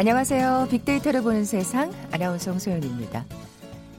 [0.00, 0.68] 안녕하세요.
[0.70, 3.26] 빅데이터를 보는 세상 아나운서 홍소연입니다.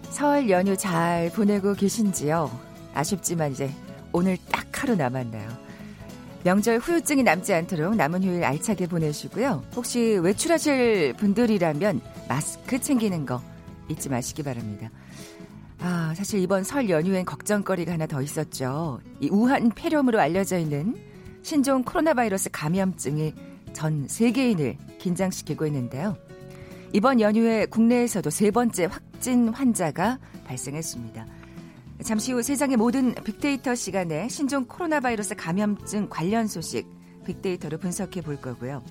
[0.09, 2.49] 설 연휴 잘 보내고 계신지요?
[2.95, 3.69] 아쉽지만 이제
[4.11, 5.47] 오늘 딱 하루 남았나요?
[6.43, 9.63] 명절 후유증이 남지 않도록 남은 휴일 알차게 보내시고요.
[9.75, 13.39] 혹시 외출하실 분들이라면 마스크 챙기는 거
[13.87, 14.89] 잊지 마시기 바랍니다.
[15.81, 19.01] 아, 사실 이번 설 연휴엔 걱정거리가 하나 더 있었죠.
[19.19, 20.95] 이 우한 폐렴으로 알려져 있는
[21.43, 26.17] 신종 코로나 바이러스 감염증이 전 세계인을 긴장시키고 있는데요.
[26.93, 31.25] 이번 연휴에 국내에서도 세 번째 확진 환자가 발생했습니다.
[32.03, 36.87] 잠시 후 세상의 모든 빅데이터 시간에 신종 코로나 바이러스 감염증 관련 소식
[37.25, 38.83] 빅데이터로 분석해 볼 거고요.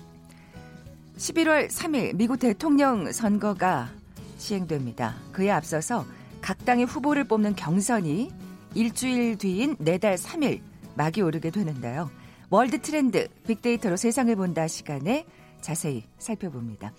[1.17, 3.89] 11월 3일 미국 대통령 선거가
[4.37, 5.15] 시행됩니다.
[5.31, 6.05] 그에 앞서서
[6.41, 8.31] 각 당의 후보를 뽑는 경선이
[8.73, 10.61] 일주일 뒤인 내달 3일
[10.95, 12.09] 막이 오르게 되는데요.
[12.53, 15.25] 월드 트렌드 빅데이터로 세상을 본다 시간에
[15.61, 16.91] 자세히 살펴봅니다.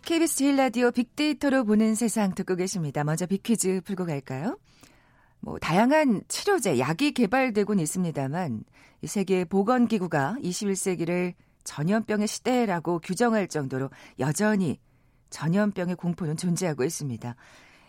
[0.00, 3.04] KBS 제일 라디오 빅데이터로 보는 세상 듣고 계십니다.
[3.04, 4.58] 먼저 빅퀴즈 풀고 갈까요?
[5.40, 8.64] 뭐 다양한 치료제, 약이 개발되곤 있습니다만
[9.02, 14.78] 이 세계 보건 기구가 21세기를 전염병의 시대라고 규정할 정도로 여전히
[15.28, 17.36] 전염병의 공포는 존재하고 있습니다.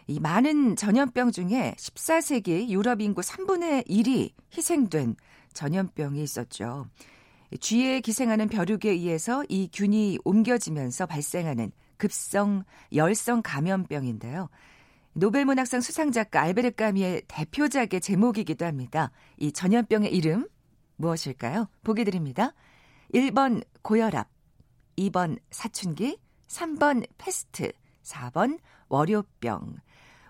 [0.08, 5.16] 이 많은 전염병 중에 14세기 유럽 인구 3분의 1이 희생된
[5.54, 6.88] 전염병이 있었죠.
[7.60, 14.50] 쥐에 기생하는 벼룩에 의해서 이 균이 옮겨지면서 발생하는 급성 열성 감염병인데요.
[15.14, 19.12] 노벨문학상 수상작가 알베르 까미의 대표작의 제목이기도 합니다.
[19.38, 20.48] 이 전염병의 이름
[20.96, 21.70] 무엇일까요?
[21.84, 22.54] 보기 드립니다.
[23.14, 24.28] 1번 고혈압,
[24.98, 26.18] 2번 사춘기,
[26.48, 27.72] 3번 페스트,
[28.04, 29.76] 4번 월요병.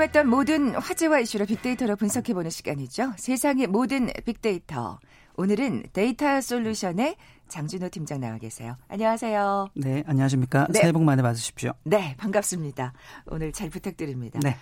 [0.00, 3.12] 궁금했던 모든 화제와 이슈를 빅데이터로 분석해보는 시간이죠.
[3.16, 4.98] 세상의 모든 빅데이터.
[5.36, 7.16] 오늘은 데이터 솔루션의
[7.48, 8.76] 장준호 팀장 나와 계세요.
[8.88, 9.70] 안녕하세요.
[9.74, 10.66] 네, 안녕하십니까.
[10.70, 10.80] 네.
[10.80, 11.72] 새해 복 많이 받으십시오.
[11.84, 12.92] 네, 반갑습니다.
[13.26, 14.40] 오늘 잘 부탁드립니다.
[14.42, 14.56] 네.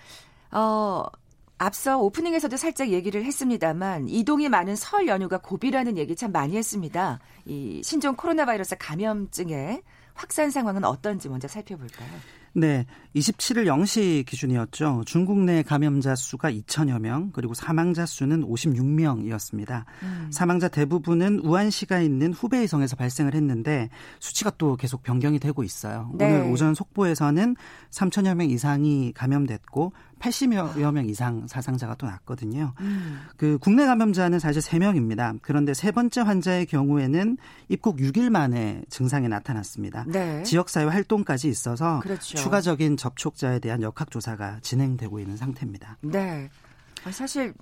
[0.51, 1.05] 어,
[1.57, 7.19] 앞서 오프닝에서도 살짝 얘기를 했습니다만 이동이 많은 설 연휴가 고비라는 얘기 참 많이 했습니다.
[7.45, 9.83] 이 신종 코로나 바이러스 감염증의
[10.13, 12.09] 확산 상황은 어떤지 먼저 살펴볼까요?
[12.53, 15.03] 네, 27일 0시 기준이었죠.
[15.05, 19.85] 중국 내 감염자 수가 2천여 명, 그리고 사망자 수는 56명이었습니다.
[20.03, 20.29] 음.
[20.31, 26.11] 사망자 대부분은 우한시가 있는 후베이성에서 발생을 했는데 수치가 또 계속 변경이 되고 있어요.
[26.13, 26.25] 네.
[26.25, 27.55] 오늘 오전 속보에서는
[27.89, 32.73] 3천여 명 이상이 감염됐고 80여 명 이상 사상자가 또 났거든요.
[32.81, 33.21] 음.
[33.37, 35.39] 그 국내 감염자는 사실 3명입니다.
[35.41, 37.37] 그런데 세 번째 환자의 경우에는
[37.69, 40.05] 입국 6일 만에 증상이 나타났습니다.
[40.07, 40.43] 네.
[40.43, 42.37] 지역사회 활동까지 있어서 그렇죠.
[42.37, 45.97] 추가적인 접촉자에 대한 역학조사가 진행되고 있는 상태입니다.
[46.01, 46.49] 네.
[47.11, 47.53] 사실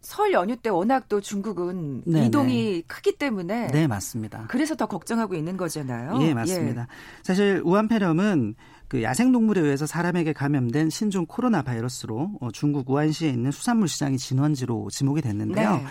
[0.00, 2.26] 설 연휴 때 워낙 또 중국은 네네.
[2.26, 4.46] 이동이 크기 때문에 네 맞습니다.
[4.48, 6.18] 그래서 더 걱정하고 있는 거잖아요.
[6.22, 6.82] 예 맞습니다.
[6.82, 6.86] 예.
[7.22, 8.54] 사실 우한폐렴은
[8.88, 14.88] 그 야생동물에 의해서 사람에게 감염된 신종 코로나 바이러스로 어, 중국 우한시에 있는 수산물 시장이 진원지로
[14.90, 15.76] 지목이 됐는데요.
[15.76, 15.84] 네.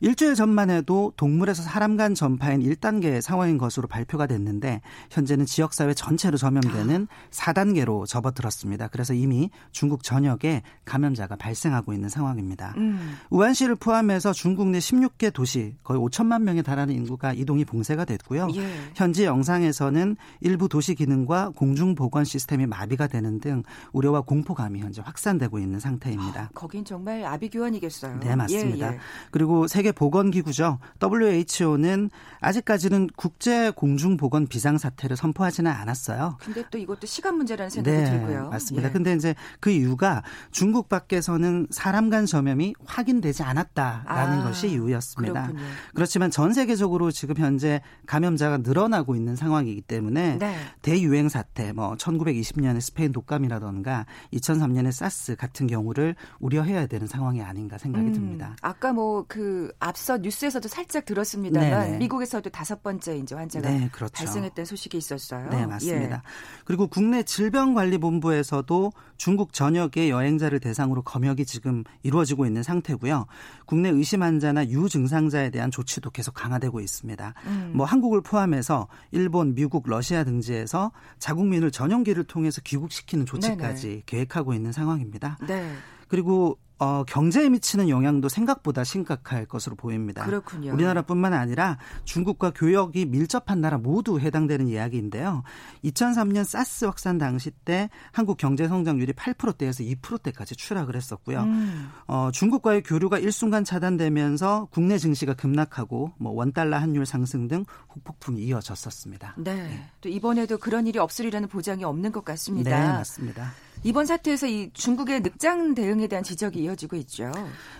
[0.00, 4.80] 일주일 전만 해도 동물에서 사람 간 전파인 1단계 상황인 것으로 발표가 됐는데
[5.10, 8.88] 현재는 지역사회 전체로 전염되는 4단계로 접어들었습니다.
[8.88, 12.74] 그래서 이미 중국 전역에 감염자가 발생하고 있는 상황입니다.
[12.76, 13.16] 음.
[13.30, 18.48] 우한시를 포함해서 중국 내 16개 도시 거의 5천만 명에 달하는 인구가 이동이 봉쇄가 됐고요.
[18.54, 18.68] 예.
[18.94, 23.62] 현지 영상에서는 일부 도시 기능과 공중 보건 시스템이 마비가 되는 등
[23.92, 26.42] 우려와 공포감이 현재 확산되고 있는 상태입니다.
[26.42, 28.20] 아, 거긴 정말 아비규환이겠어요.
[28.20, 28.92] 네, 맞습니다.
[28.92, 28.98] 예, 예.
[29.30, 30.78] 그리고 세계 세계 보건 기구죠.
[31.02, 36.36] WHO는 아직까지는 국제 공중 보건 비상 사태를 선포하지는 않았어요.
[36.40, 38.50] 근데 또 이것도 시간 문제라는 생각이 네, 들고요.
[38.50, 38.88] 맞습니다.
[38.88, 38.92] 예.
[38.92, 45.48] 근데 이제 그 이유가 중국 밖에서는 사람 간 전염이 확인되지 않았다라는 아, 것이 이유였습니다.
[45.48, 45.64] 그렇군요.
[45.94, 50.56] 그렇지만 전 세계적으로 지금 현재 감염자가 늘어나고 있는 상황이기 때문에 네.
[50.82, 58.06] 대유행 사태, 뭐 1920년의 스페인 독감이라던가 2003년의 사스 같은 경우를 우려해야 되는 상황이 아닌가 생각이
[58.06, 58.56] 음, 듭니다.
[58.62, 61.98] 아까 뭐 그 앞서 뉴스에서도 살짝 들었습니다만 네네.
[61.98, 64.12] 미국에서도 다섯 번째 이제 환자가 네, 그렇죠.
[64.12, 65.48] 발생했던 소식이 있었어요.
[65.50, 66.16] 네, 맞습니다.
[66.16, 66.20] 예.
[66.64, 73.26] 그리고 국내 질병관리본부에서도 중국 전역의 여행자를 대상으로 검역이 지금 이루어지고 있는 상태고요.
[73.66, 77.34] 국내 의심 환자나 유증상자에 대한 조치도 계속 강화되고 있습니다.
[77.46, 77.72] 음.
[77.74, 84.02] 뭐 한국을 포함해서 일본, 미국, 러시아 등지에서 자국민을 전용기를 통해서 귀국시키는 조치까지 네네.
[84.06, 85.38] 계획하고 있는 상황입니다.
[85.46, 85.72] 네.
[86.08, 90.24] 그리고 어, 경제에 미치는 영향도 생각보다 심각할 것으로 보입니다.
[90.24, 90.72] 그렇군요.
[90.72, 95.42] 우리나라뿐만 아니라 중국과 교역이 밀접한 나라 모두 해당되는 이야기인데요.
[95.84, 101.42] 2003년 사스 확산 당시 때 한국 경제 성장률이 8%대에서 2%대까지 추락을 했었고요.
[101.42, 101.90] 음.
[102.06, 109.34] 어, 중국과의 교류가 일순간 차단되면서 국내 증시가 급락하고 뭐 원달러 환율 상승 등 후폭풍이 이어졌었습니다.
[109.38, 109.54] 네.
[109.54, 109.90] 네.
[110.00, 112.70] 또 이번에도 그런 일이 없으리라는 보장이 없는 것 같습니다.
[112.70, 113.52] 네, 맞습니다.
[113.84, 117.30] 이번 사태에서 이 중국의 늑장 대응에 대한 지적이 이어지고 있죠.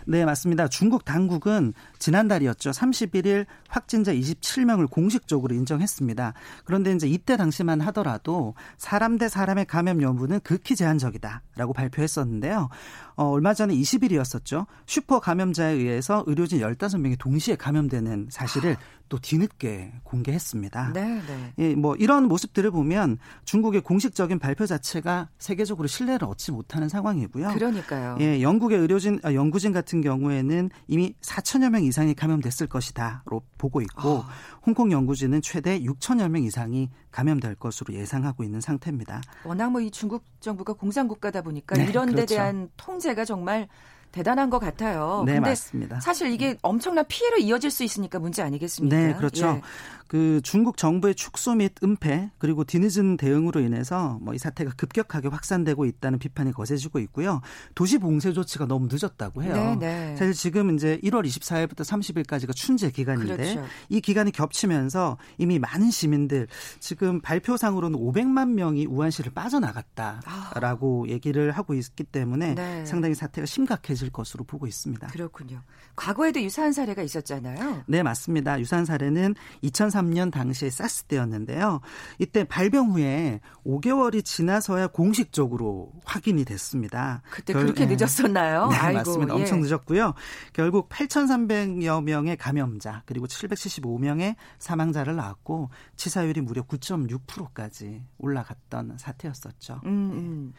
[0.06, 0.68] 네, 맞습니다.
[0.68, 2.70] 중국 당국은 지난달이었죠.
[2.70, 6.34] 31일 확진자 27명을 공식적으로 인정했습니다.
[6.64, 12.68] 그런데 이제 이때 당시만 하더라도 사람 대 사람의 감염 여부는 극히 제한적이다라고 발표했었는데요.
[13.16, 14.66] 어, 얼마 전에 20일이었었죠.
[14.86, 18.76] 슈퍼 감염자에 의해서 의료진 15명이 동시에 감염되는 사실을
[19.08, 20.92] 또 뒤늦게 공개했습니다.
[20.92, 21.52] 네, 네.
[21.58, 27.48] 예, 뭐 이런 모습들을 보면 중국의 공식적인 발표 자체가 세계적으로 신뢰를 얻지 못하는 상황이고요.
[27.54, 28.16] 그러니까요.
[28.20, 34.08] 예, 영국의 의료진 아, 연구진 같은 경우에는 이미 4천여 명 이상이 감염됐을 것이다로 보고 있고
[34.08, 34.24] 어.
[34.64, 39.22] 홍콩 연구진은 최대 6천여 명 이상이 감염될 것으로 예상하고 있는 상태입니다.
[39.44, 42.26] 워낙 뭐 이 중국 정부가 공산국가다 보니까 네, 이런 그렇죠.
[42.26, 43.68] 데 대한 통제가 정말
[44.10, 45.22] 대단한 것 같아요.
[45.26, 46.00] 네, 근데 맞습니다.
[46.00, 48.96] 사실 이게 엄청난 피해로 이어질 수 있으니까 문제 아니겠습니까?
[48.96, 49.46] 네, 그렇죠.
[49.46, 49.62] 예.
[50.08, 55.84] 그 중국 정부의 축소 및 은폐 그리고 뒤늦은 대응으로 인해서 뭐 이 사태가 급격하게 확산되고
[55.84, 57.40] 있다는 비판이 거세지고 있고요.
[57.74, 59.76] 도시 봉쇄 조치가 너무 늦었다고 해요.
[59.80, 60.16] 네, 네.
[60.16, 63.64] 사실 지금 이제 1월 24일부터 30일까지가 춘제 기간인데 그렇죠.
[63.88, 66.46] 이 기간이 겹치면서 이미 많은 시민들
[66.78, 71.10] 지금 발표상으로는 500만 명이 우한시를 빠져나갔다라고 아.
[71.10, 72.86] 얘기를 하고 있기 때문에 네.
[72.86, 75.08] 상당히 사태가 심각해질 것으로 보고 있습니다.
[75.08, 75.62] 그렇군요.
[75.96, 77.82] 과거에도 유사한 사례가 있었잖아요.
[77.88, 78.60] 네, 맞습니다.
[78.60, 81.80] 유사한 사례는 2003년 당시에 사스 때였는데요.
[82.18, 87.22] 이때 발병 후에 5개월이 지나서야 공식적으로 확인이 됐습니다.
[87.30, 87.96] 그때 결, 그렇게 네.
[87.98, 88.68] 늦었었나요?
[88.68, 89.34] 네, 아이고, 맞습니다.
[89.34, 89.38] 예.
[89.38, 90.14] 엄청 늦었고요.
[90.52, 99.80] 결국 8,300여 명의 감염자 그리고 775명의 사망자를 낳았고 치사율이 무려 9.6%까지 올라갔던 사태였었죠.
[99.84, 100.52] 음, 음.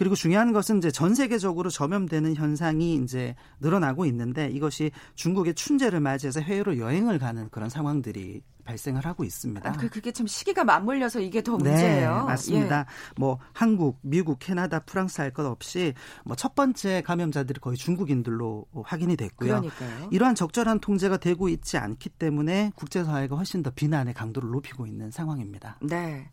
[0.00, 6.40] 그리고 중요한 것은 이제 전 세계적으로 전염되는 현상이 이제 늘어나고 있는데 이것이 중국의 춘제를 맞이해서
[6.40, 9.68] 해외로 여행을 가는 그런 상황들이 발생을 하고 있습니다.
[9.68, 12.16] 아, 그, 그게 참 시기가 맞물려서 이게 더 문제예요.
[12.16, 12.78] 네, 맞습니다.
[12.78, 12.84] 예.
[13.18, 15.92] 뭐 한국, 미국, 캐나다, 프랑스 할 것 없이
[16.24, 19.60] 뭐 첫 번째 감염자들이 거의 중국인들로 확인이 됐고요.
[19.60, 20.08] 그러니까요.
[20.12, 25.76] 이러한 적절한 통제가 되고 있지 않기 때문에 국제사회가 훨씬 더 비난의 강도를 높이고 있는 상황입니다.
[25.82, 26.30] 네.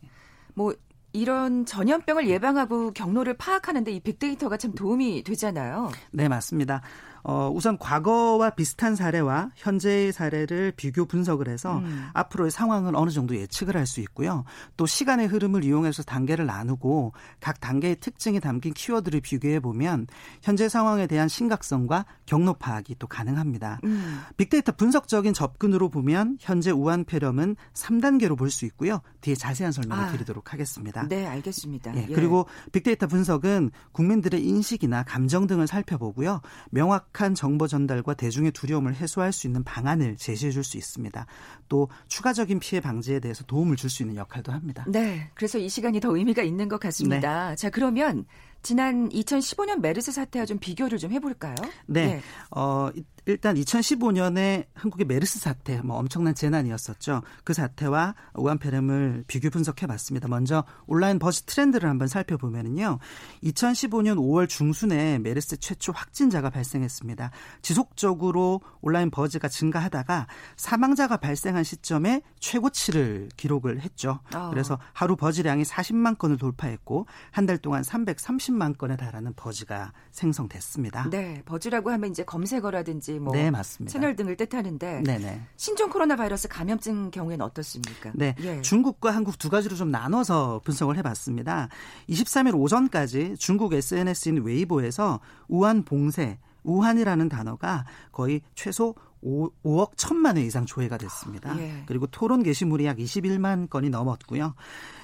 [0.53, 0.73] 뭐
[1.17, 5.91] 이런 전염병을 예방하고 경로를 파악하는데 이 빅데이터가 참 도움이 되잖아요.
[6.11, 6.81] 네, 맞습니다.
[7.29, 12.07] 어, 우선 과거와 비슷한 사례와 현재의 사례를 비교 분석을 해서 음.
[12.13, 14.43] 앞으로의 상황을 어느 정도 예측을 할 수 있고요.
[14.75, 20.07] 또 시간의 흐름을 이용해서 단계를 나누고 각 단계의 특징이 담긴 키워드를 비교해 보면
[20.41, 23.79] 현재 상황에 대한 심각성과 경로 파악이 또 가능합니다.
[23.85, 24.19] 음.
[24.35, 29.01] 빅데이터 분석적인 접근으로 보면 현재 우한 폐렴은 3단계로 볼 수 있고요.
[29.21, 30.11] 뒤에 자세한 설명을 아.
[30.11, 31.07] 드리도록 하겠습니다.
[31.07, 31.95] 네, 알겠습니다.
[31.95, 32.13] 예, 예.
[32.13, 36.41] 그리고 빅데이터 분석은 국민들의 인식이나 감정 등을 살펴보고요.
[36.71, 41.25] 명확 명확한 정보 전달과 대중의 두려움을 해소할 수 있는 방안을 제시해 줄 수 있습니다.
[41.69, 44.85] 또 추가적인 피해 방지에 대해서 도움을 줄 수 있는 역할도 합니다.
[44.87, 45.29] 네.
[45.33, 47.49] 그래서 이 시간이 더 의미가 있는 것 같습니다.
[47.51, 47.55] 네.
[47.55, 48.25] 자, 그러면
[48.61, 51.55] 지난 2015년 메르스 사태와 좀 비교를 좀 해볼까요?
[51.85, 52.05] 네.
[52.07, 52.21] 네.
[52.51, 52.89] 어,
[53.27, 57.23] 일단 2015년에 한국의 메르스 사태, 뭐 엄청난 재난이었었죠.
[57.43, 60.27] 그 사태와 우한폐렴을 비교 분석해봤습니다.
[60.27, 62.99] 먼저 온라인 버즈 트렌드를 한번 살펴보면요.
[63.43, 67.31] 2015년 5월 중순에 메르스 최초 확진자가 발생했습니다.
[67.61, 74.19] 지속적으로 온라인 버즈가 증가하다가 사망자가 발생한 시점에 최고치를 기록을 했죠.
[74.33, 74.49] 어.
[74.51, 81.09] 그래서 하루 버즈량이 40만 건을 돌파했고 한 달 동안 330만 건에 달하는 버즈가 생성됐습니다.
[81.09, 83.91] 네, 버즈라고 하면 이제 검색어라든지 뭐 네, 맞습니다.
[83.91, 85.41] 채널 등을 뜻하는데 네네.
[85.55, 88.11] 신종 코로나 바이러스 감염증 경우에는 어떻습니까?
[88.15, 88.61] 네, 예.
[88.61, 91.69] 중국과 한국 두 가지로 좀 나눠서 분석을 해 봤습니다.
[92.09, 100.41] 23일 오전까지 중국 SNS인 웨이보에서 우한 봉쇄 우한이라는 단어가 거의 최소 5, 억 1천만 회
[100.41, 101.57] 이상 조회가 됐습니다.
[101.59, 101.83] 예.
[101.85, 104.53] 그리고 토론 게시물이 약 21만 건이 넘었고요.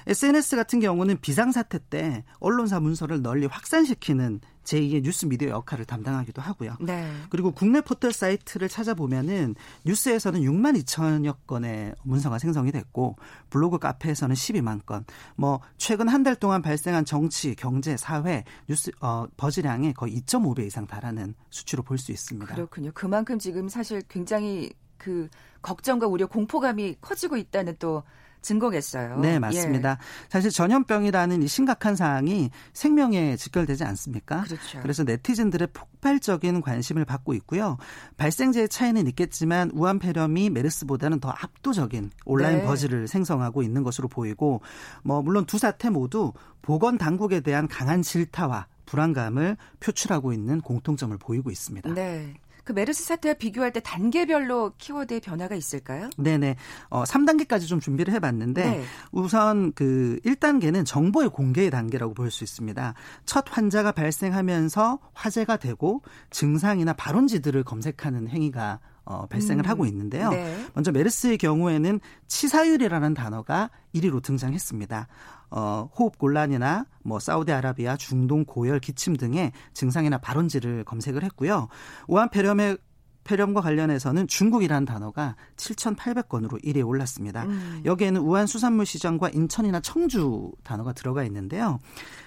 [0.06, 6.76] SNS 같은 경우는 비상사태 때 언론사 문서를 널리 확산시키는 제2의 뉴스 미디어 역할을 담당하기도 하고요.
[6.80, 7.10] 네.
[7.30, 9.54] 그리고 국내 포털 사이트를 찾아보면은
[9.84, 13.16] 뉴스에서는 6만 2천여 건의 문서가 생성이 됐고
[13.50, 15.04] 블로그 카페에서는 12만 건.
[15.36, 20.86] 뭐 최근 한 달 동안 발생한 정치, 경제, 사회 뉴스 어 버즈량의 거의 2.5배 이상
[20.86, 22.54] 달하는 수치로 볼 수 있습니다.
[22.54, 22.90] 그렇군요.
[22.94, 25.28] 그만큼 지금 사실 굉장히 그
[25.60, 28.02] 걱정과 우려, 공포감이 커지고 있다는 또
[28.44, 29.18] 증거겠어요.
[29.18, 29.90] 네, 맞습니다.
[29.90, 29.96] 예.
[30.28, 34.42] 사실 전염병이라는 이 심각한 사항이 생명에 직결되지 않습니까?
[34.42, 34.80] 그렇죠.
[34.82, 37.78] 그래서 네티즌들의 폭발적인 관심을 받고 있고요.
[38.16, 42.64] 발생제의 차이는 있겠지만 우한 폐렴이 메르스보다는 더 압도적인 온라인 네.
[42.64, 44.60] 버즈를 생성하고 있는 것으로 보이고
[45.02, 46.32] 뭐 물론 두 사태 모두
[46.62, 51.92] 보건 당국에 대한 강한 질타와 불안감을 표출하고 있는 공통점을 보이고 있습니다.
[51.94, 52.34] 네.
[52.64, 56.10] 그 메르스 사태와 비교할 때 단계별로 키워드의 변화가 있을까요?
[56.16, 56.56] 네네.
[56.88, 58.84] 어, 3단계까지 좀 준비를 해봤는데 네.
[59.12, 62.94] 우선 그 1단계는 정보의 공개의 단계라고 볼 수 있습니다.
[63.26, 69.68] 첫 환자가 발생하면서 화제가 되고 증상이나 발원지들을 검색하는 행위가 어, 발생을 음.
[69.68, 70.30] 하고 있는데요.
[70.30, 70.66] 네.
[70.74, 75.08] 먼저 메르스의 경우에는 치사율이라는 단어가 1위로 등장했습니다.
[75.50, 81.68] 어, 호흡 곤란이나 뭐 사우디아라비아, 중동 고열, 기침 등의 증상이나 발원지를 검색을 했고요.
[82.08, 82.78] 우한 폐렴의
[83.24, 87.44] 폐렴과 관련해서는 중국이라는 단어가 7,800건으로 1위에 올랐습니다.
[87.44, 87.82] 음.
[87.84, 91.78] 여기에는 우한 수산물 시장과 인천이나 청주 단어가 들어가 있는데요.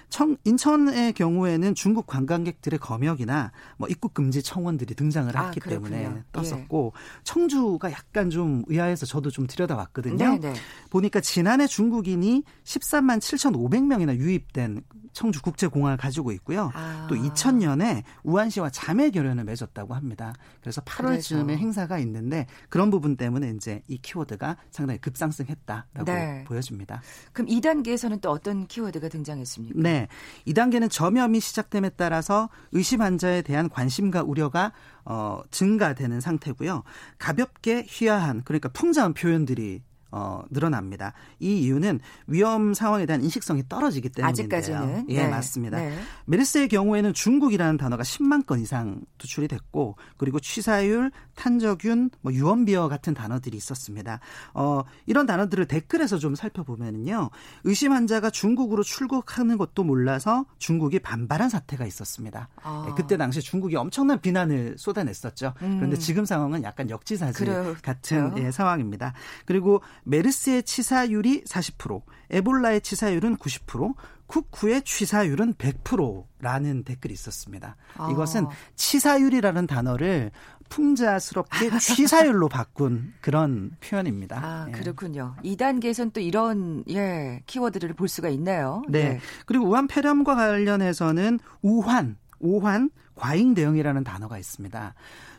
[0.08, 6.22] 청, 인천의 경우에는 중국 관광객들의 검역이나 뭐 입국 금지 청원들이 등장을 아, 했기 아, 때문에
[6.32, 7.22] 떴었고 예.
[7.24, 10.16] 청주가 약간 좀 의아해서 저도 좀 들여다봤거든요.
[10.16, 10.38] 네네.
[10.38, 10.54] 네.
[10.90, 14.82] 보니까 지난해 중국인이 13만 7,500명이나 유입된
[15.18, 16.70] 청주 국제공항을 가지고 있고요.
[16.74, 17.08] 아.
[17.08, 20.32] 또 2000년에 우한시와 자매 결연을 맺었다고 합니다.
[20.60, 21.48] 그래서 8월쯤에 그래서.
[21.48, 26.44] 행사가 있는데 그런 부분 때문에 이제 이 키워드가 상당히 급상승했다라고 네.
[26.46, 27.02] 보여집니다.
[27.32, 29.80] 그럼 2단계에서는 또 어떤 키워드가 등장했습니까?
[29.80, 29.97] 네.
[30.46, 34.72] 2단계는 점염이 시작됨에 따라서 의심 환자에 대한 관심과 우려가
[35.04, 36.84] 어, 증가되는 상태고요.
[37.18, 41.12] 가볍게 희화한 그러니까 풍자한 표현들이 어, 늘어납니다.
[41.38, 44.46] 이 이유는 위험 상황에 대한 인식성이 떨어지기 때문인데요.
[44.46, 45.06] 아직까지는.
[45.10, 45.28] 예, 네.
[45.28, 45.78] 맞습니다.
[45.78, 45.98] 네.
[46.26, 53.14] 메르스의 경우에는 중국이라는 단어가 10만 건 이상 투출이 됐고 그리고 취사율, 탄저균, 뭐 유언비어 같은
[53.14, 54.20] 단어들이 있었습니다.
[54.54, 57.30] 어, 이런 단어들을 댓글에서 좀 살펴보면요.
[57.64, 62.48] 의심 환자가 중국으로 출국하는 것도 몰라서 중국이 반발한 사태가 있었습니다.
[62.62, 62.84] 아.
[62.86, 65.54] 네, 그때 당시 중국이 엄청난 비난을 쏟아냈었죠.
[65.62, 65.76] 음.
[65.76, 67.76] 그런데 지금 상황은 약간 역지사지 그렇죠.
[67.82, 69.12] 같은 예, 상황입니다.
[69.44, 73.94] 그리고 메르스의 치사율이 40%, 에볼라의 치사율은 90%,
[74.26, 77.76] 쿠쿠의 취사율은 100%라는 댓글이 있었습니다.
[77.96, 78.10] 아.
[78.10, 78.46] 이것은
[78.76, 80.30] 치사율이라는 단어를
[80.68, 84.36] 풍자스럽게 취사율로 바꾼 그런 표현입니다.
[84.36, 84.72] 아, 예.
[84.72, 85.34] 그렇군요.
[85.44, 88.82] 2단계에서는 또 이런 예, 키워드를 볼 수가 있네요.
[88.88, 89.08] 네.
[89.08, 89.20] 네.
[89.46, 94.94] 그리고 우한 폐렴과 관련해서는 우환, 오환, 과잉 대응이라는 단어가 있습니다.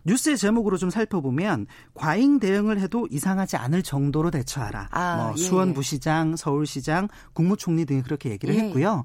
[0.05, 4.89] 뉴스의 제목으로 좀 살펴보면 과잉 대응을 해도 이상하지 않을 정도로 대처하라.
[4.91, 5.41] 아, 뭐 예.
[5.41, 8.59] 수원 부시장, 서울시장, 국무총리 등이 그렇게 얘기를 예.
[8.59, 9.03] 했고요.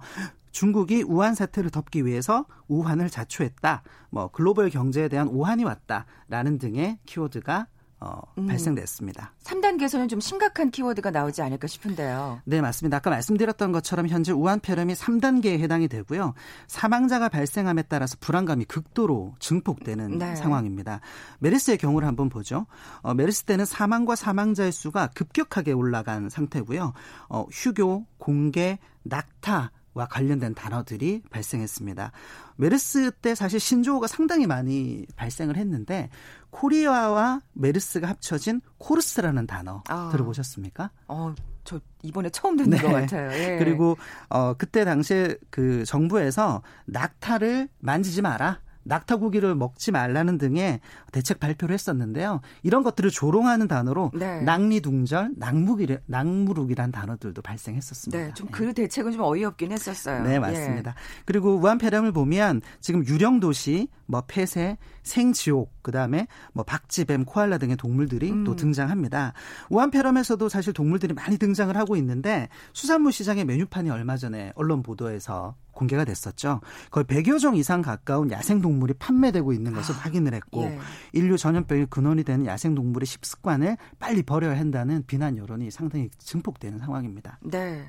[0.53, 3.83] 중국이 우한 사태를 덮기 위해서 우한을 자초했다.
[4.11, 7.67] 뭐 글로벌 경제에 대한 오한이 왔다라는 등의 키워드가
[8.05, 8.47] 어, 음.
[8.47, 9.33] 발생됐습니다.
[9.45, 12.43] 3단계에서는 좀 심각한 키워드가 나오지 않을까 싶은데요.
[12.45, 12.99] 네, 맞습니다.
[12.99, 16.35] 아까 말씀드렸던 것처럼 현재 우한 폐렴이 3단계에 해당이 되고요.
[16.67, 20.37] 사망자가 발생함에 따라서 불안감이 극도로 증폭되는 네.
[20.37, 21.01] 상황입니다.
[21.39, 22.67] 메르스의 경우를 한번 보죠.
[23.01, 26.93] 어, 메르스 때는 사망과 사망자의 수가 급격하게 올라간 상태고요.
[27.31, 32.13] 어, 휴교, 공개, 낙타, 와 관련된 단어들이 발생했습니다.
[32.57, 36.11] 메르스 때 사실 신조어가 상당히 많이 발생을 했는데
[36.51, 40.11] 코리아와 메르스가 합쳐진 코르스라는 단어 아.
[40.13, 40.91] 들어보셨습니까?
[41.09, 41.35] 어,
[41.65, 42.83] 저 이번에 처음 듣는 네.
[42.83, 43.33] 것 같아요.
[43.33, 43.59] 예.
[43.59, 43.97] 그리고
[44.29, 48.61] 어 그때 당시에 그 정부에서 낙타를 만지지 마라.
[48.85, 50.81] 낙타 고기를 먹지 말라는 등의
[51.13, 52.41] 대책 발표를 했었는데요.
[52.63, 54.41] 이런 것들을 조롱하는 단어로 네.
[54.43, 58.19] 낙리둥절, 낙무기, 낙무룩이란 단어들도 발생했었습니다.
[58.19, 58.73] 네, 좀그 네.
[58.73, 60.23] 대책은 좀 어이없긴 했었어요.
[60.23, 60.91] 네, 맞습니다.
[60.91, 60.95] 예.
[61.25, 67.77] 그리고 우한 폐렴을 보면 지금 유령 도시, 뭐 폐쇄, 생지옥, 그다음에 뭐 박쥐뱀, 코알라 등의
[67.77, 68.45] 동물들이 음.
[68.45, 69.33] 또 등장합니다.
[69.71, 75.55] 우한 폐렴에서도 사실 동물들이 많이 등장을 하고 있는데 수산물 시장의 메뉴판이 얼마 전에 언론 보도에서
[75.75, 76.61] 공개가 됐었죠.
[76.91, 80.79] 거의 100여 종 이상 가까운 야생 동물이 판매되고 있는 것을 아, 확인을 했고 예.
[81.13, 87.39] 인류 전염병의 근원이 되는 야생 동물의 식습관을 빨리 버려야 한다는 비난 여론이 상당히 증폭되는 상황입니다.
[87.43, 87.85] 네.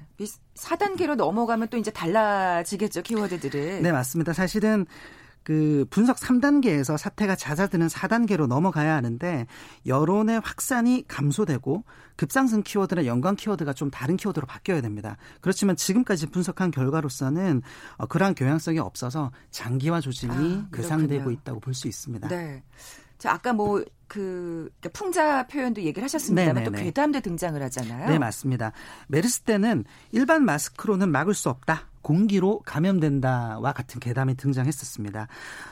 [0.55, 3.81] 4단계로 넘어가면 또 이제 달라지겠죠, 키워드들이.
[3.81, 4.33] 네, 맞습니다.
[4.33, 4.85] 사실은
[5.45, 9.45] 그 분석 3단계에서 사태가 잦아드는 4단계로 넘어가야 하는데
[9.85, 11.83] 여론의 확산이 감소되고
[12.15, 15.17] 급상승 키워드나 연관 키워드가 좀 다른 키워드로 바뀌어야 됩니다.
[15.41, 17.61] 그렇지만 지금까지 분석한 결과로서는
[17.97, 22.27] 어, 그러한 경향성이 없어서 장기화 조짐이 아, 예상되고 있다고 볼 수 있습니다.
[22.29, 22.63] 네.
[23.17, 26.77] 자, 아까 뭐, 그, 그러니까 풍자 표현도 얘기를 하셨습니다만 네네네.
[26.77, 28.09] 또 괴담도 등장을 하잖아요.
[28.09, 28.71] 네, 맞습니다.
[29.07, 31.87] 메르스 때는 일반 마스크로는 막을 수 없다.
[32.05, 35.27] 공기로 감염된다와 같은 괴담이 등장했었습니다.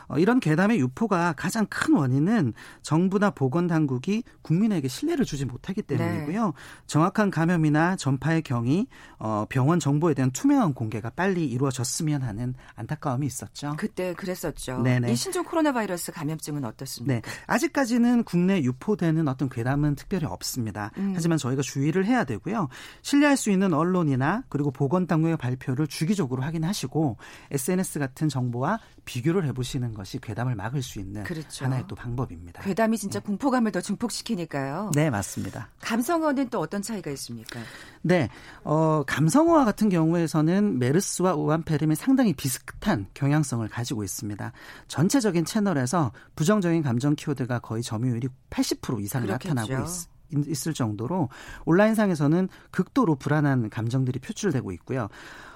[0.08, 6.46] 어, 이런 괴담의 유포가 가장 큰 원인은 정부나 보건당국이 국민에게 신뢰를 주지 못하기 때문이고요.
[6.46, 6.52] 네.
[6.88, 8.88] 정확한 감염이나 전파의 경위,
[9.20, 13.76] 어, 병원 정보에 대한 투명한 공개가 빨리 이루어졌으면 하는 안타까움이 있었죠.
[13.78, 14.82] 그때 그랬었죠.
[14.82, 15.12] 네네.
[15.12, 17.14] 이 신종 코로나 바이러스 감염증은 어떻습니까?
[17.14, 17.22] 네.
[17.46, 20.92] 아직까지는 국내 유포되는 어떤 괴담은 특별히 없습니다.
[20.98, 21.14] 음.
[21.16, 22.70] 하지만 저희가 주의를 해야 되고요.
[23.02, 27.18] 신뢰할 수 있는 언론이나 그리고 보건당국의 발표를 주기적으로 확인하시고
[27.52, 31.66] SNS 같은 정보와 비교를 해보시는 것이 괴담을 막을 수 있는 그렇죠.
[31.66, 32.64] 하나의 또 방법입니다.
[32.64, 33.26] 괴담이 진짜 네.
[33.26, 34.92] 공포감을 더 증폭시키니까요.
[34.96, 35.70] 네, 맞습니다.
[35.82, 37.60] 감성어는 또 어떤 차이가 있습니까?
[38.02, 38.30] 네,
[38.64, 44.52] 어, 감성어와 같은 경우에서는 메르스와 우한페림이 상당히 비슷한 경향성을 가지고 있습니다.
[44.88, 49.54] 전체적인 채널에서 부정적인 감정 키워드가 거의 점유 율이 80% 이상 그렇겠죠.
[49.54, 50.14] 나타나고 있습니다.
[50.48, 51.30] 있을 정도로
[51.66, 55.10] 온라인상에서는 극도로 불안한 감정들이 표출되고 있고요.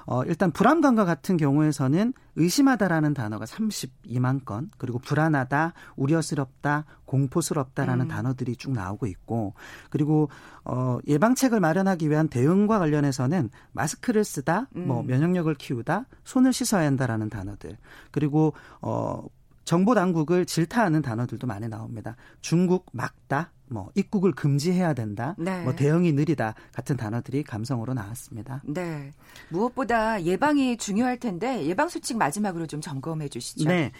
[0.09, 8.07] 어, 일단 불안감과 같은 경우에서는 의심하다라는 단어가 32만 건, 그리고 불안하다, 우려스럽다, 공포스럽다라는 음.
[8.07, 9.53] 단어들이 쭉 나오고 있고,
[9.89, 10.29] 그리고
[10.63, 14.87] 어, 예방책을 마련하기 위한 대응과 관련해서는 마스크를 쓰다, 뭐 음.
[14.87, 17.77] 뭐 면역력을 키우다, 손을 씻어야 한다라는 단어들,
[18.11, 19.25] 그리고 어,
[19.67, 22.15] 정보 당국을 질타하는 단어들도 많이 나옵니다.
[22.39, 25.61] 중국 막다, 뭐 입국을 금지해야 된다, 네.
[25.65, 28.61] 뭐 대응이 느리다 같은 단어들이 감성으로 나왔습니다.
[28.63, 29.11] 네.
[29.49, 33.67] 무엇보다 예방이 중요할 텐데 예방 수칙 마지막으로 좀 점검해 주시죠.
[33.67, 33.91] 네.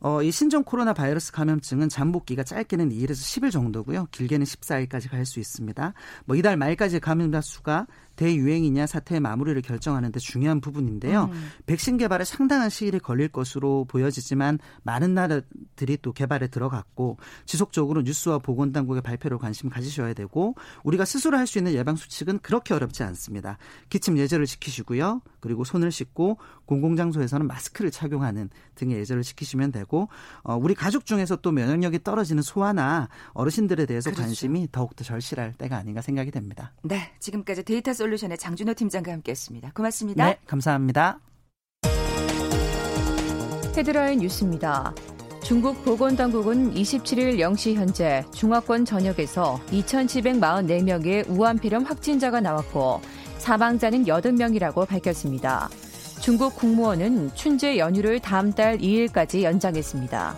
[0.00, 4.08] 어, 이 신종 코로나 바이러스 감염증은 잠복기가 짧게는 2일에서 10일 정도고요.
[4.10, 5.94] 길게는 14일까지 갈 수 있습니다.
[6.24, 11.30] 뭐 이달 말까지 감염자 수가 대유행이냐 사태의 마무리를 결정하는 데 중요한 부분인데요.
[11.32, 11.50] 음.
[11.66, 19.02] 백신 개발에 상당한 시일이 걸릴 것으로 보여지지만 많은 나라들이 또 개발에 들어갔고 지속적으로 뉴스와 보건당국의
[19.02, 23.58] 발표를 관심 가지셔야 되고 우리가 스스로 할 수 있는 예방 수칙은 그렇게 어렵지 않습니다.
[23.90, 25.20] 기침 예절을 지키시고요.
[25.40, 30.08] 그리고 손을 씻고 공공장소에서는 마스크를 착용하는 등의 예절을 지키시면 되고
[30.42, 34.22] 어, 우리 가족 중에서 또 면역력이 떨어지는 소아나 어르신들에 대해서 그렇죠.
[34.22, 36.72] 관심이 더욱더 절실할 때가 아닌가 생각이 됩니다.
[36.82, 39.72] 네, 지금까지 데이터 솔루션의 장준호 팀장과 함께했습니다.
[39.74, 40.26] 고맙습니다.
[40.26, 41.18] 네, 감사합니다.
[43.76, 44.94] 헤드라인 뉴스입니다.
[45.42, 53.00] 중국 보건당국은 27일 0시 현재 중화권 전역에서 2,744명의 우한폐렴 확진자가 나왔고
[53.38, 55.68] 사망자는 80명이라고 밝혔습니다.
[56.20, 60.36] 중국 국무원은 춘제 연휴를 다음 달 2일까지 연장했습니다.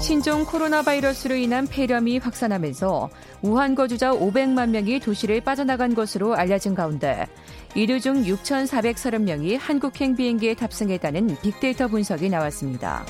[0.00, 3.10] 신종 코로나 바이러스로 인한 폐렴이 확산하면서
[3.42, 7.26] 우한 거주자 500만 명이 도시를 빠져나간 것으로 알려진 가운데
[7.74, 13.04] 이들 중 6,430명이 한국행 비행기에 탑승했다는 빅데이터 분석이 나왔습니다.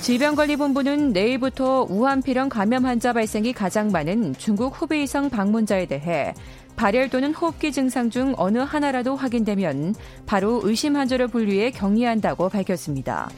[0.00, 6.32] 질병관리본부는 내일부터 우한폐렴 감염 환자 발생이 가장 많은 중국 후베이성 방문자에 대해
[6.74, 13.28] 발열 또는 호흡기 증상 중 어느 하나라도 확인되면 바로 의심 환자로 분류해 격리한다고 밝혔습니다.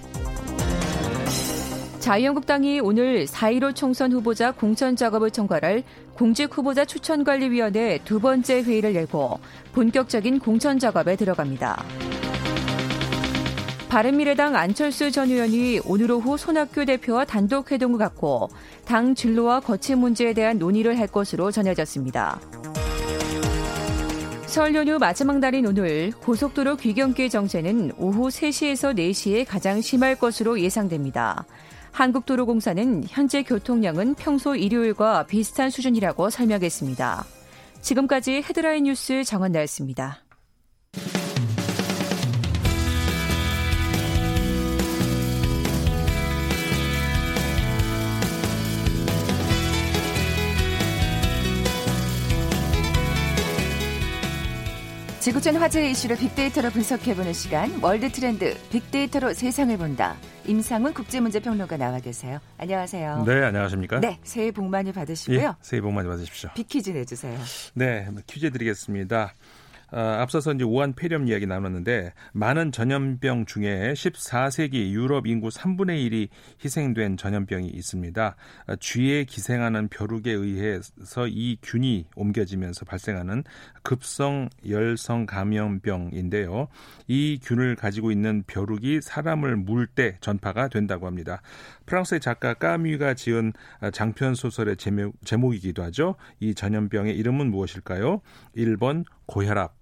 [2.02, 5.84] 자유한국당이 오늘 4.15 총선 후보자 공천 작업을 총괄할
[6.14, 9.38] 공직 후보자 추천관리위원회 두 번째 회의를 열고
[9.72, 11.84] 본격적인 공천 작업에 들어갑니다.
[13.88, 18.48] 바른미래당 안철수 전 의원이 오늘 오후 손학규 대표와 단독 회동을 갖고
[18.84, 22.40] 당 진로와 거취 문제에 대한 논의를 할 것으로 전해졌습니다.
[24.46, 31.46] 설 연휴 마지막 날인 오늘 고속도로 귀경길 정체는 오후 3시에서 4시에 가장 심할 것으로 예상됩니다.
[31.92, 37.24] 한국도로공사는 현재 교통량은 평소 일요일과 비슷한 수준이라고 설명했습니다.
[37.80, 40.24] 지금까지 헤드라인 뉴스 정원 나였습니다.
[55.22, 60.16] 지구촌 화제 이슈를 빅데이터로 분석해보는 시간 월드 트렌드 빅데이터로 세상을 본다.
[60.46, 62.40] 임상훈 국제문제평론가 나와 계세요.
[62.58, 63.22] 안녕하세요.
[63.24, 64.00] 네, 안녕하십니까?
[64.00, 65.38] 네, 새해 복 많이 받으시고요.
[65.38, 66.50] 예, 새해 복 많이 받으십시오.
[66.56, 67.38] 빅퀴즈 내주세요.
[67.74, 69.32] 네, 퀴즈 드리겠습니다.
[69.92, 76.28] 어, 앞서서 이제 우한 폐렴 이야기 나눴는데 많은 전염병 중에 14세기 유럽 인구 3분의 1이
[76.64, 78.36] 희생된 전염병이 있습니다.
[78.68, 83.44] 어, 쥐에 기생하는 벼룩에 의해서 이 균이 옮겨지면서 발생하는
[83.82, 86.68] 급성 열성 감염병인데요.
[87.08, 91.42] 이 균을 가지고 있는 벼룩이 사람을 물 때 전파가 된다고 합니다.
[91.86, 93.52] 프랑스의 작가 까뮤가 지은
[93.92, 96.14] 장편 소설의 제목, 제목이기도 하죠.
[96.40, 98.20] 이 전염병의 이름은 무엇일까요?
[98.56, 99.74] 1번 고혈압,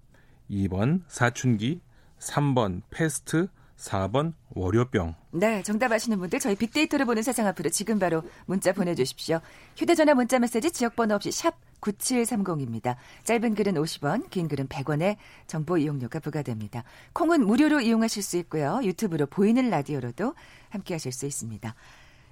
[0.51, 1.81] 2번 사춘기,
[2.19, 5.15] 3번 패스트, 4번 월요병.
[5.31, 9.39] 네, 정답 아시는 분들 저희 빅데이터를 보는 세상 앞으로 지금 바로 문자 보내주십시오.
[9.75, 12.95] 휴대전화 문자 메시지 지역번호 없이 샵 9730입니다.
[13.23, 15.15] 짧은 글은 50원, 긴 글은 100원의
[15.47, 16.83] 정보 이용료가 부과됩니다.
[17.13, 18.81] 콩은 무료로 이용하실 수 있고요.
[18.83, 20.35] 유튜브로 보이는 라디오로도
[20.69, 21.73] 함께 하실 수 있습니다.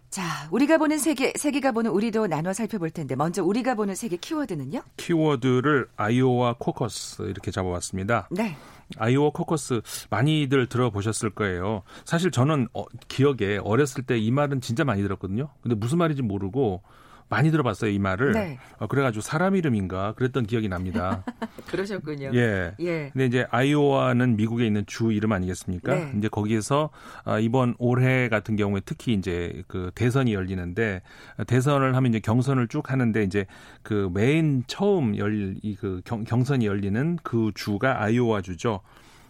[0.10, 4.82] 자, 우리가 보는 세계, 세계가 보는 우리도 나눠 살펴볼 텐데 먼저 우리가 보는 세계 키워드는요?
[4.98, 8.28] 키워드를 아이오와 코커스 이렇게 잡아봤습니다.
[8.32, 8.56] 네.
[8.98, 11.84] 아이오와 코커스 많이들 들어보셨을 거예요.
[12.06, 15.50] 사실 저는 어, 기억에 어렸을 때 이 말은 진짜 많이 들었거든요.
[15.62, 16.82] 근데 무슨 말인지 모르고
[17.30, 18.32] 많이 들어봤어요 이 말을.
[18.34, 18.58] 네.
[18.80, 21.24] 어, 그래가지고 사람 이름인가 그랬던 기억이 납니다.
[21.68, 22.32] 그러셨군요.
[22.34, 22.74] 예.
[22.80, 23.10] 예.
[23.14, 25.94] 근데 이제 아이오와는 미국에 있는 주 이름 아니겠습니까?
[25.96, 26.12] 네.
[26.18, 26.90] 이제 거기에서
[27.26, 31.02] 아, 이번 올해 같은 경우에 특히 이제 그 대선이 열리는데
[31.48, 33.46] 대선을 하면 이제 경선을 쭉 하는데 이제
[33.84, 38.82] 그맨 처음 열 이 그 경선이 열리는 그 주가 아이오와 주죠.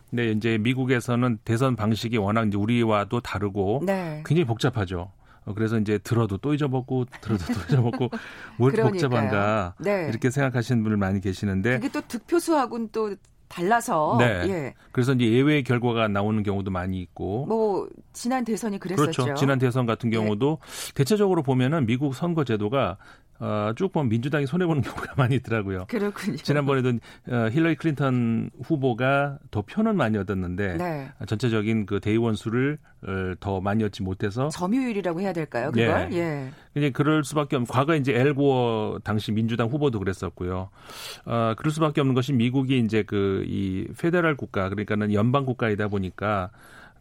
[0.09, 4.23] 근데 이제 미국에서는 대선 방식이 워낙 이제 우리와도 다르고 네.
[4.25, 5.11] 굉장히 복잡하죠.
[5.49, 8.09] 어, 그래서 이제 들어도 또 잊어먹고 들어도 또 잊어먹고
[8.57, 10.07] 뭘 복잡한가 네.
[10.07, 13.15] 이렇게 생각하시는 분들 많이 계시는데 그게 또 득표수하고는 또
[13.47, 14.25] 달라서 네.
[14.47, 14.73] 예.
[14.91, 19.23] 그래서 이제 예외 결과가 나오는 경우도 많이 있고 뭐 지난 대선이 그랬었죠.
[19.23, 19.33] 그렇죠.
[19.33, 20.17] 지난 대선 같은 네.
[20.17, 20.93] 경우도 네.
[20.93, 22.97] 대체적으로 보면은 미국 선거 제도가
[23.39, 25.85] 어, 쭉 보면 민주당이 손해보는 경우가 많이 있더라고요.
[25.87, 26.37] 그렇군요.
[26.37, 26.89] 지난번에도
[27.29, 31.09] 어, 힐러리 클린턴 후보가 더 표는 많이 얻었는데 네.
[31.25, 35.71] 전체적인 그 대의원 수를 어, 더 많이 얻지 못해서 점유율이라고 해야 될까요?
[35.71, 36.09] 그걸?
[36.11, 36.17] 예.
[36.17, 36.51] 예.
[36.75, 40.69] 이제 그럴 수밖에 없는 과거 이제 엘고어 당시 민주당 후보도 그랬었고요.
[41.25, 46.49] 어, 그럴 수밖에 없는 것이 미국이 이제 그 이 페데럴 국가 그러니까는 연방 국가이다 보니까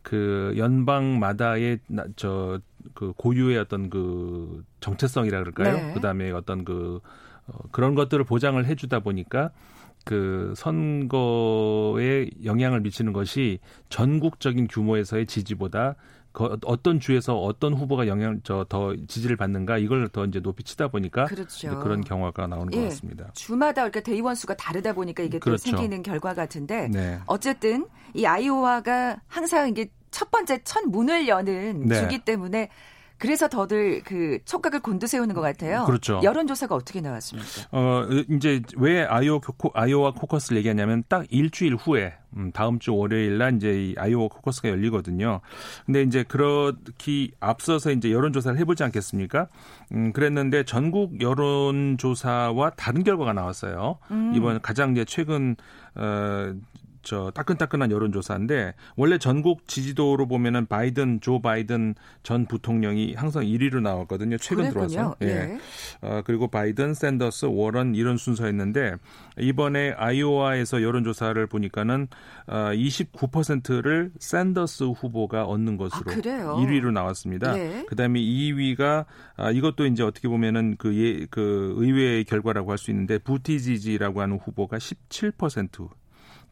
[0.03, 1.79] 그 연방마다의
[2.16, 2.59] 저
[2.95, 5.77] 그 고유의 어떤 그 정체성이라 그럴까요?
[5.77, 5.93] 네.
[5.95, 7.01] 그다음에 어떤 그
[7.47, 9.51] 어, 그런 것들을 보장을 해주다 보니까
[10.05, 15.97] 그 선거에 영향을 미치는 것이 전국적인 규모에서의 지지보다
[16.33, 21.25] 그 어떤 주에서 어떤 후보가 영향 저더 지지를 받는가 이걸 더 이제 높이 치다 보니까
[21.25, 21.81] 그렇죠.
[21.81, 23.31] 그런 경우가 나오는 예, 것 같습니다.
[23.33, 25.64] 주마다 이렇게 대의원 수가 다르다 보니까 이게 그렇죠.
[25.64, 27.19] 또 생기는 결과 같은데 네.
[27.27, 31.95] 어쨌든 이 아이오와가 항상 이게 첫 번째 첫 문을 여는 네.
[31.95, 32.71] 주기 때문에
[33.19, 35.85] 그래서 더들 그 촉각을 곤두세우는 것 같아요.
[35.85, 36.21] 그렇죠.
[36.25, 37.49] 여론조사가 어떻게 나왔습니까?
[37.71, 39.41] 어, 이제 왜 아이오,
[39.75, 44.69] 아이오와 코커스를 얘기하냐면 딱 일주일 후에 음, 다음 주 월요일 날 이제 이 아이오와 코커스가
[44.71, 45.41] 열리거든요.
[45.87, 49.49] 근데 이제 그렇게 앞서서 이제 여론조사를 해보지 않겠습니까?
[49.93, 53.99] 음, 그랬는데 전국 여론조사와 다른 결과가 나왔어요.
[54.11, 54.33] 음.
[54.35, 55.55] 이번 가장 이제 최근
[55.95, 56.55] 어,
[57.03, 64.39] 저 따끈따끈한 여론조사인데 원래 전국 지지도로 보면은 바이든 조 바이든 전 부통령이 항상 1위로 나왔거든요.
[64.39, 64.71] 최근.
[64.71, 65.17] 들어와서.
[65.23, 65.27] 예.
[65.29, 65.59] 예.
[66.01, 68.95] 어, 그리고 바이든, 샌더스, 워런 이런 순서였는데
[69.39, 72.09] 이번에 아이오와에서 여론조사를 보니까는
[72.47, 77.57] 어, 29%를 샌더스 후보가 얻는 것으로 아, 1위로 나왔습니다.
[77.59, 77.85] 예.
[77.89, 79.05] 그다음에 2위가
[79.37, 84.39] 아, 이것도 이제 어떻게 보면은 그, 예, 그 의외의 결과라고 할 수 있는데 부티지지라고 하는
[84.39, 85.89] 후보가 17%.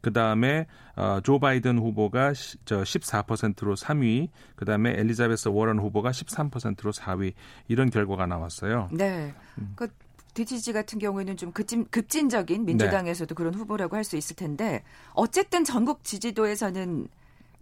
[0.06, 6.12] 그 다음에 어, 조 바이든 후보가 시, 저 14%로 3위, 그 다음에 엘리자베스 워런 후보가
[6.12, 7.32] 13%로 4위
[7.66, 8.88] 이런 결과가 나왔어요.
[8.92, 9.34] 네.
[9.58, 9.72] 음.
[9.74, 9.88] 그
[10.32, 13.34] 디지지 같은 경우에는 좀 급진, 급진적인 민주당에서도 네.
[13.34, 17.08] 그런 후보라고 할 수 있을 텐데 어쨌든 전국 지지도에서는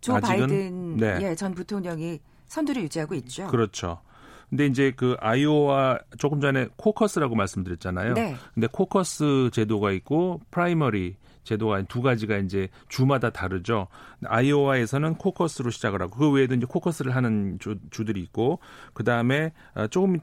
[0.02, 1.18] 조 바이든 네.
[1.22, 3.46] 예, 전 부통령이 선두를 유지하고 있죠.
[3.46, 4.02] 그렇죠.
[4.50, 8.12] 근데 이제 그 아이오와 조금 전에 코커스라고 말씀드렸잖아요.
[8.12, 8.36] 네.
[8.52, 13.88] 근데 코커스 제도가 있고 프라이머리 제도가 두 가지가 이제 주마다 다르죠.
[14.24, 18.58] 아이오와에서는 코커스로 시작을 하고 그 외에도 이제 코커스를 하는 주, 주들이 있고
[18.92, 20.18] 그 다음에 어, 조금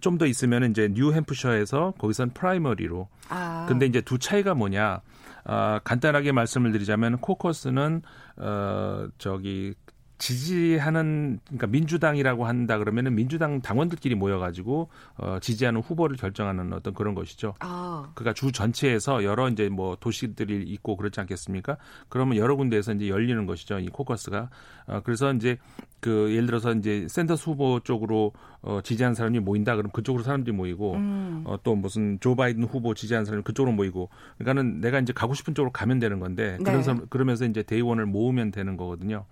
[0.00, 3.08] 좀 더 있으면 이제 뉴햄프셔에서 거기선 프라이머리로.
[3.30, 3.64] 아.
[3.68, 5.00] 근데 이제 두 차이가 뭐냐?
[5.44, 8.02] 아, 간단하게 말씀을 드리자면 코커스는
[8.36, 9.74] 어 저기
[10.20, 17.54] 지지하는 그러니까 민주당이라고 한다 그러면은 민주당 당원들끼리 모여가지고 어, 지지하는 후보를 결정하는 어떤 그런 것이죠.
[17.60, 18.10] 아.
[18.14, 21.78] 그러니까 주 전체에서 여러 이제 뭐 도시들이 있고 그렇지 않겠습니까?
[22.10, 23.78] 그러면 여러 군데에서 이제 열리는 것이죠.
[23.78, 24.50] 이 코커스가.
[24.88, 25.56] 어, 그래서 이제
[26.00, 30.94] 그 예를 들어서 이제 샌더스 후보 쪽으로 어, 지지하는 사람이 모인다 그러면 그쪽으로 사람들이 모이고
[30.96, 31.42] 음.
[31.46, 35.54] 어, 또 무슨 조 바이든 후보 지지하는 사람이 그쪽으로 모이고 그러니까는 내가 이제 가고 싶은
[35.54, 36.70] 쪽으로 가면 되는 건데 네.
[36.70, 39.24] 그래서 그러면서 이제 대의원을 모으면 되는 거거든요.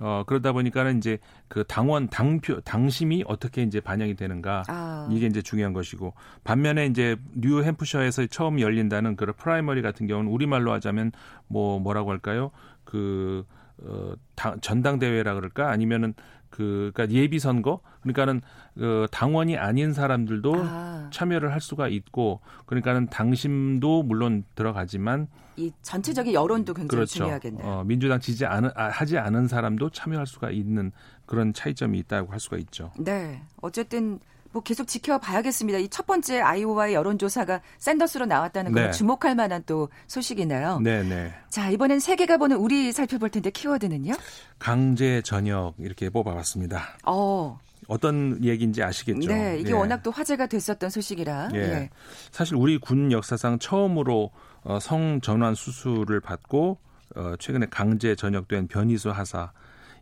[0.00, 4.64] 어, 그러다 보니까는 이제 그 당원, 당표, 당심이 어떻게 이제 반영이 되는가.
[4.68, 5.08] 아.
[5.10, 6.14] 이게 이제 중요한 것이고.
[6.42, 11.12] 반면에 이제 뉴햄프셔에서 처음 열린다는 그런 프라이머리 같은 경우는 우리말로 하자면
[11.46, 12.50] 뭐 뭐라고 할까요?
[12.84, 13.44] 그,
[13.82, 15.70] 어, 당, 전당대회라 그럴까?
[15.70, 16.14] 아니면은
[16.50, 17.80] 그, 그니까 예비 선거?
[18.02, 18.40] 그러니까는
[18.74, 21.10] 그 당원이 아닌 사람들도 아.
[21.12, 27.14] 참여를 할 수가 있고, 그러니까는 당심도 물론 들어가지만 이 전체적인 여론도 굉장히 그렇죠.
[27.14, 27.66] 중요하겠네요.
[27.66, 30.92] 어, 민주당 지지 않은, 아, 하지 않은 사람도 참여할 수가 있는
[31.26, 32.90] 그런 차이점이 있다고 할 수가 있죠.
[32.98, 33.42] 네.
[33.62, 34.18] 어쨌든
[34.52, 35.78] 뭐 계속 지켜봐야겠습니다.
[35.78, 38.90] 이 첫 번째 아이오와의 여론조사가 샌더스로 나왔다는 건 네.
[38.92, 40.80] 주목할 만한 또 소식이네요.
[40.80, 41.32] 네, 네.
[41.48, 44.14] 자, 이번엔 세계가 보는 우리 살펴볼 텐데 키워드는요?
[44.58, 46.98] 강제 전역 이렇게 뽑아봤습니다.
[47.06, 47.58] 어.
[47.86, 49.28] 어떤 얘기인지 아시겠죠?
[49.28, 49.72] 네, 이게 예.
[49.74, 51.50] 워낙 또 화제가 됐었던 소식이라.
[51.54, 51.58] 예.
[51.58, 51.90] 예.
[52.30, 54.30] 사실 우리 군 역사상 처음으로
[54.64, 56.78] 어, 성전환 수술을 받고
[57.16, 59.52] 어, 최근에 강제 전역된 변희수 하사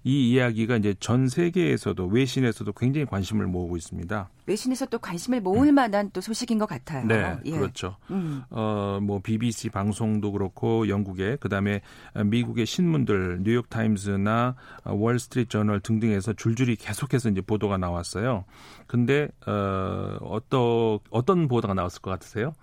[0.05, 4.29] 이 이야기가 이제 전 세계에서도 외신에서도 굉장히 관심을 모으고 있습니다.
[4.46, 5.77] 외신에서 또 관심을 모을 음.
[5.77, 7.07] 만한 또 소식인 것 같아요.
[7.07, 7.51] 네, 예.
[7.53, 7.96] 그렇죠.
[8.11, 8.42] 음.
[8.51, 11.83] 어, 뭐 BBC 방송도 그렇고 영국의 그다음에
[12.25, 18.44] 미국의 신문들 뉴욕 타임스나 월스트리트 저널 등등에서 줄줄이 계속해서 이제 보도가 나왔어요.
[18.88, 22.55] 근데 어, 어떤 어떤 보도가 나왔을 것 같으세요?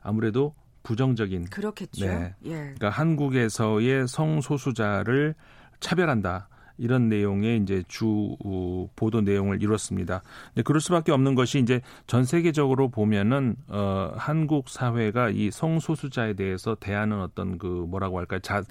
[0.00, 2.06] 아무래도 부정적인 그렇겠죠.
[2.06, 2.34] 네.
[2.44, 2.50] 예.
[2.50, 5.34] 그러니까 한국에서의 성소수자를
[5.80, 6.48] 차별한다.
[6.76, 10.22] 이런 내용의 이제 주 어, 보도 내용을 이뤘습니다.
[10.48, 16.74] 근데 그럴 수밖에 없는 것이 이제 전 세계적으로 보면은 어 한국 사회가 이 성소수자에 대해서
[16.74, 18.62] 대하는 어떤 그 뭐라고 할까 자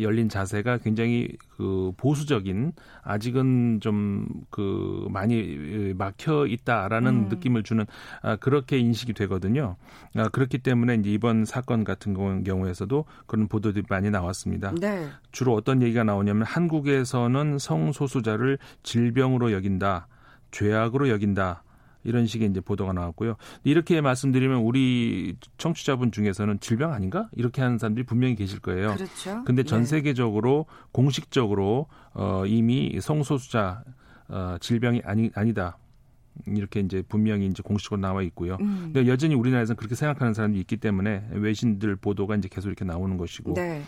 [0.00, 1.28] 열린 자세가 굉장히
[1.62, 2.72] 그 보수적인
[3.04, 7.28] 아직은 좀 그 많이 막혀 있다라는 음.
[7.28, 7.86] 느낌을 주는
[8.22, 9.76] 아, 그렇게 인식이 되거든요.
[10.14, 14.72] 아, 그렇기 때문에 이제 이번 사건 같은 경우에서도 그런 보도들이 많이 나왔습니다.
[14.80, 15.08] 네.
[15.30, 20.08] 주로 어떤 얘기가 나오냐면 한국에서는 성소수자를 질병으로 여긴다,
[20.50, 21.62] 죄악으로 여긴다.
[22.04, 23.36] 이런 식의 이제 보도가 나왔고요.
[23.64, 27.28] 이렇게 말씀드리면 우리 청취자분 중에서는 질병 아닌가?
[27.32, 28.94] 이렇게 하는 사람들이 분명히 계실 거예요.
[28.94, 29.44] 그렇죠.
[29.44, 29.86] 근데 전 네.
[29.86, 33.84] 세계적으로 공식적으로 어 이미 성소수자
[34.28, 35.78] 어 질병이 아니 아니다.
[36.46, 38.56] 이렇게 이제 분명히 이제 공식으로 나와 있고요.
[38.60, 38.90] 음.
[38.92, 43.54] 근데 여전히 우리나라에서는 그렇게 생각하는 사람이 있기 때문에 외신들 보도가 이제 계속 이렇게 나오는 것이고.
[43.54, 43.82] 네.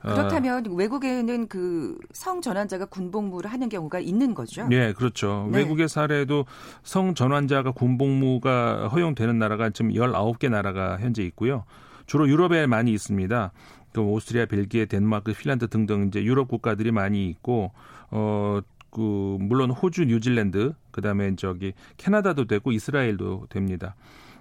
[0.00, 0.70] 그렇다면 어.
[0.70, 4.66] 외국에는 그 성전환자가 군복무를 하는 경우가 있는 거죠?
[4.68, 5.48] 네, 그렇죠.
[5.50, 5.58] 네.
[5.58, 6.46] 외국의 사례도
[6.82, 11.64] 성전환자가 군복무가 허용되는 나라가 지금 19개 나라가 현재 있고요.
[12.06, 13.52] 주로 유럽에 많이 있습니다.
[13.92, 17.72] 그 오스트리아, 벨기에, 덴마크, 핀란드 등등 이제 유럽 국가들이 많이 있고
[18.10, 18.60] 어.
[18.90, 23.94] 그 물론 호주, 뉴질랜드, 그다음에 저기 캐나다도 되고 이스라엘도 됩니다.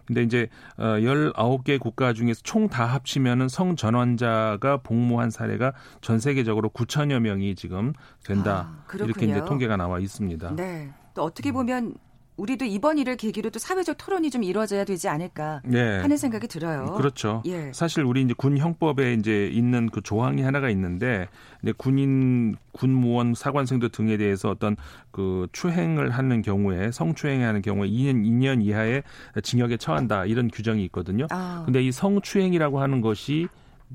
[0.08, 7.20] 근데 이제 어 19개 국가 중에서 총 다 합치면은 성전환자가 복무한 사례가 전 세계적으로 9천여
[7.20, 7.94] 명이 지금
[8.26, 8.70] 된다.
[8.88, 10.56] 아, 이렇게 이제 통계가 나와 있습니다.
[10.56, 10.90] 네.
[11.14, 11.96] 또 어떻게 보면
[12.38, 15.98] 우리도 이번 일을 계기로 또 사회적 토론이 좀 이루어져야 되지 않을까 네.
[16.00, 16.94] 하는 생각이 들어요.
[16.96, 17.42] 그렇죠.
[17.46, 17.72] 예.
[17.74, 21.28] 사실 우리 이제 군 형법에 이제 있는 그 조항이 하나가 있는데
[21.64, 24.76] 이제 군인 군무원 사관생도 등에 대해서 어떤
[25.10, 29.04] 그 추행을 하는 경우에 성추행하는 경우에 2년 2년 이하의
[29.42, 31.26] 징역에 처한다 이런 규정이 있거든요.
[31.32, 31.64] 아.
[31.66, 33.48] 근데 이 성추행이라고 하는 것이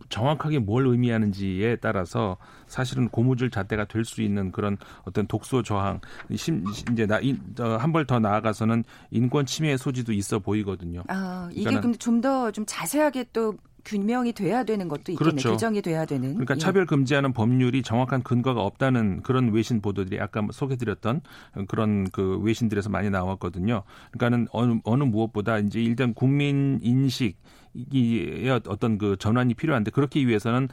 [0.08, 6.00] 정확하게 뭘 의미하는지에 따라서 사실은 고무줄 잣대가 될 수 있는 그런 어떤 독소 저항,
[6.34, 7.18] 심, 이제 나,
[7.60, 11.02] 어, 한벌 더 나아가서는 인권 침해 소지도 있어 보이거든요.
[11.08, 15.30] 아, 이게 근데 좀 더좀 좀 자세하게 또 규명이 돼야 되는 것도 있겠네.
[15.30, 15.52] 그렇죠.
[15.52, 16.34] 규정이 돼야 되는.
[16.34, 16.58] 그러니까 예.
[16.58, 21.20] 차별 금지하는 법률이 정확한 근거가 없다는 그런 외신 보도들이 아까 소개드렸던
[21.68, 23.82] 그런 그 외신들에서 많이 나왔거든요.
[24.12, 27.36] 그러니까는 어느, 어느 무엇보다 이제 일단 국민 인식
[27.74, 30.68] 이 어떤 그 전환이 필요한데 그렇기 위해서는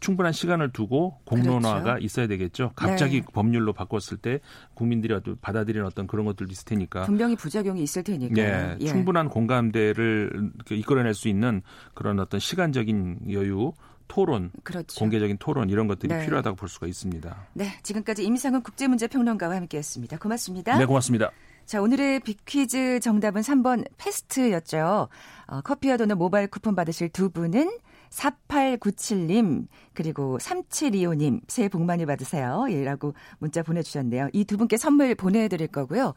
[0.00, 2.04] 충분한 시간을 두고 공론화가 그렇죠.
[2.04, 2.72] 있어야 되겠죠.
[2.76, 3.26] 갑자기 네.
[3.32, 4.40] 법률로 바꿨을 때
[4.74, 8.86] 국민들이 받아들이는 어떤 그런 것들도 있을 테니까 분명히 부작용이 있을 테니까 네, 예.
[8.86, 11.62] 충분한 공감대를 이끌어낼 수 있는
[11.94, 13.72] 그런 어떤 시간적인 여유
[14.06, 14.98] 토론, 그렇죠.
[14.98, 16.24] 공개적인 토론 이런 것들이 네.
[16.24, 17.48] 필요하다고 볼 수가 있습니다.
[17.52, 20.18] 네, 지금까지 임상훈 국제문제평론가와 함께했습니다.
[20.18, 20.78] 고맙습니다.
[20.78, 21.30] 네, 고맙습니다.
[21.68, 25.08] 자, 오늘의 빅퀴즈 정답은 3번 패스트였죠.
[25.48, 27.70] 어, 커피와 도넛 모바일 쿠폰 받으실 두 분은
[28.08, 32.64] 4897님, 그리고 3725님, 새해 복 많이 받으세요.
[32.70, 34.30] 예, 라고 문자 보내주셨네요.
[34.32, 36.14] 이 두 분께 선물 보내드릴 거고요.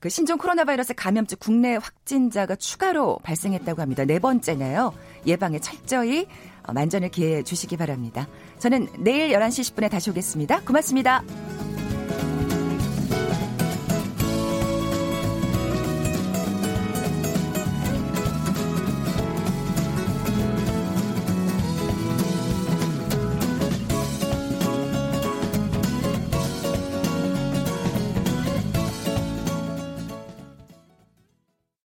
[0.00, 4.06] 그 신종 코로나 바이러스 감염증 국내 확진자가 추가로 발생했다고 합니다.
[4.06, 4.94] 네 번째네요.
[5.26, 6.26] 예방에 철저히
[6.72, 8.26] 만전을 기해 주시기 바랍니다.
[8.58, 10.62] 저는 내일 11시 10분에 다시 오겠습니다.
[10.62, 11.22] 고맙습니다.